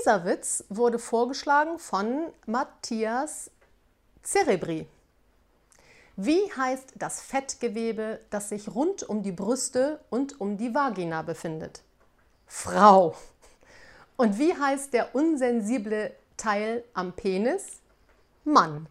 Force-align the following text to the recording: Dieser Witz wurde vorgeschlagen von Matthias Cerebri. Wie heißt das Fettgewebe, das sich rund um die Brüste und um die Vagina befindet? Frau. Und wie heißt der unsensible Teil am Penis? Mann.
Dieser 0.00 0.24
Witz 0.24 0.64
wurde 0.70 0.98
vorgeschlagen 0.98 1.78
von 1.78 2.32
Matthias 2.46 3.50
Cerebri. 4.22 4.86
Wie 6.16 6.50
heißt 6.56 6.94
das 6.96 7.20
Fettgewebe, 7.20 8.20
das 8.30 8.48
sich 8.48 8.74
rund 8.74 9.02
um 9.02 9.22
die 9.22 9.32
Brüste 9.32 10.00
und 10.08 10.40
um 10.40 10.56
die 10.56 10.74
Vagina 10.74 11.20
befindet? 11.20 11.82
Frau. 12.46 13.14
Und 14.16 14.38
wie 14.38 14.54
heißt 14.54 14.94
der 14.94 15.14
unsensible 15.14 16.14
Teil 16.38 16.82
am 16.94 17.12
Penis? 17.12 17.80
Mann. 18.44 18.86